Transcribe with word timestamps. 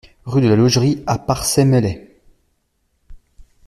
Rue 0.25 0.41
de 0.41 0.47
la 0.47 0.55
Logerie 0.55 1.03
à 1.05 1.19
Parçay-Meslay 1.19 2.17